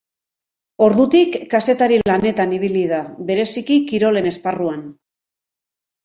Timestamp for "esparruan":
4.31-4.81